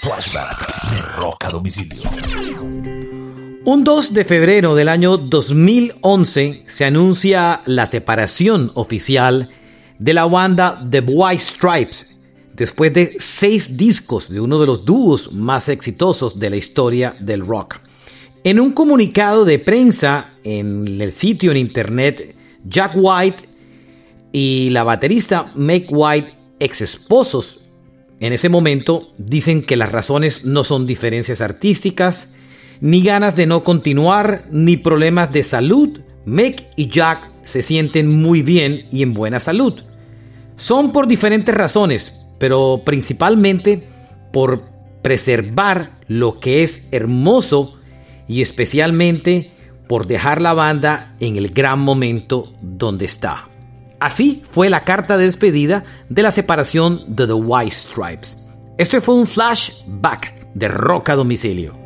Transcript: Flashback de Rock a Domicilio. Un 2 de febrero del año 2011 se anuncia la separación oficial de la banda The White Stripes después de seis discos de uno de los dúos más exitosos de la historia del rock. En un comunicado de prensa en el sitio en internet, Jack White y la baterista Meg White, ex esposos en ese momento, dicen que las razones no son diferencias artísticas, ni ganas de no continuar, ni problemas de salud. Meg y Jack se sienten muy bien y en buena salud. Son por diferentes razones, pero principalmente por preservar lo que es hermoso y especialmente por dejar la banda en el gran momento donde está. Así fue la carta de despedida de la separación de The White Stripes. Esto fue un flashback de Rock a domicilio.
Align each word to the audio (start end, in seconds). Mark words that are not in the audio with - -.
Flashback 0.00 0.90
de 0.92 1.02
Rock 1.20 1.44
a 1.44 1.50
Domicilio. 1.50 2.10
Un 3.66 3.84
2 3.84 4.14
de 4.14 4.24
febrero 4.24 4.74
del 4.74 4.88
año 4.88 5.18
2011 5.18 6.62
se 6.64 6.86
anuncia 6.86 7.60
la 7.66 7.84
separación 7.84 8.72
oficial 8.76 9.50
de 9.98 10.14
la 10.14 10.24
banda 10.24 10.82
The 10.90 11.00
White 11.00 11.42
Stripes 11.42 12.18
después 12.54 12.94
de 12.94 13.16
seis 13.18 13.76
discos 13.76 14.30
de 14.30 14.40
uno 14.40 14.58
de 14.58 14.64
los 14.64 14.86
dúos 14.86 15.34
más 15.34 15.68
exitosos 15.68 16.38
de 16.38 16.48
la 16.48 16.56
historia 16.56 17.14
del 17.20 17.46
rock. 17.46 17.76
En 18.42 18.58
un 18.58 18.72
comunicado 18.72 19.44
de 19.44 19.58
prensa 19.58 20.30
en 20.42 20.98
el 20.98 21.12
sitio 21.12 21.50
en 21.50 21.58
internet, 21.58 22.34
Jack 22.64 22.92
White 22.94 23.44
y 24.32 24.70
la 24.70 24.82
baterista 24.82 25.52
Meg 25.56 25.88
White, 25.90 26.32
ex 26.58 26.80
esposos 26.80 27.59
en 28.20 28.34
ese 28.34 28.50
momento, 28.50 29.10
dicen 29.16 29.62
que 29.62 29.76
las 29.76 29.90
razones 29.90 30.44
no 30.44 30.62
son 30.62 30.86
diferencias 30.86 31.40
artísticas, 31.40 32.34
ni 32.82 33.02
ganas 33.02 33.34
de 33.34 33.46
no 33.46 33.64
continuar, 33.64 34.44
ni 34.50 34.76
problemas 34.76 35.32
de 35.32 35.42
salud. 35.42 36.00
Meg 36.26 36.68
y 36.76 36.88
Jack 36.88 37.30
se 37.42 37.62
sienten 37.62 38.08
muy 38.22 38.42
bien 38.42 38.86
y 38.92 39.02
en 39.02 39.14
buena 39.14 39.40
salud. 39.40 39.82
Son 40.56 40.92
por 40.92 41.08
diferentes 41.08 41.54
razones, 41.54 42.26
pero 42.38 42.82
principalmente 42.84 43.88
por 44.32 44.64
preservar 45.02 45.98
lo 46.06 46.40
que 46.40 46.62
es 46.62 46.88
hermoso 46.92 47.80
y 48.28 48.42
especialmente 48.42 49.52
por 49.88 50.06
dejar 50.06 50.42
la 50.42 50.52
banda 50.52 51.16
en 51.20 51.36
el 51.36 51.48
gran 51.48 51.80
momento 51.80 52.52
donde 52.60 53.06
está. 53.06 53.49
Así 54.00 54.42
fue 54.50 54.70
la 54.70 54.84
carta 54.84 55.16
de 55.16 55.24
despedida 55.24 55.84
de 56.08 56.22
la 56.22 56.32
separación 56.32 57.14
de 57.14 57.26
The 57.26 57.34
White 57.34 57.76
Stripes. 57.76 58.50
Esto 58.78 59.00
fue 59.02 59.14
un 59.14 59.26
flashback 59.26 60.54
de 60.54 60.68
Rock 60.68 61.10
a 61.10 61.16
domicilio. 61.16 61.79